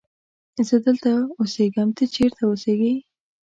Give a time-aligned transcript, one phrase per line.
[0.67, 2.93] زه دلته اسیږم ته چیرت اوسیږی